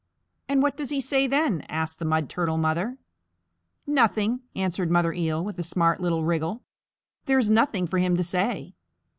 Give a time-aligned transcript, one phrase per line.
[0.49, 2.97] '""And what does he say then?" asked the Mud Turtle Mother.
[3.85, 6.63] "Nothing," answered Mother Eel, with a smart little wriggle.
[7.27, 8.73] "There is nothing for him to say.